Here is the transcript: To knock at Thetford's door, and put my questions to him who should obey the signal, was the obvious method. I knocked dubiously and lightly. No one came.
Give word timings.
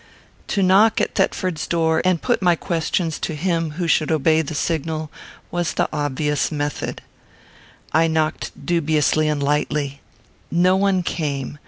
To 0.47 0.63
knock 0.63 0.99
at 0.99 1.13
Thetford's 1.13 1.67
door, 1.67 2.01
and 2.03 2.19
put 2.23 2.41
my 2.41 2.55
questions 2.55 3.19
to 3.19 3.35
him 3.35 3.73
who 3.73 3.87
should 3.87 4.11
obey 4.11 4.41
the 4.41 4.55
signal, 4.55 5.11
was 5.51 5.75
the 5.75 5.87
obvious 5.93 6.51
method. 6.51 7.03
I 7.93 8.07
knocked 8.07 8.65
dubiously 8.65 9.27
and 9.27 9.43
lightly. 9.43 10.01
No 10.49 10.75
one 10.75 11.03
came. 11.03 11.59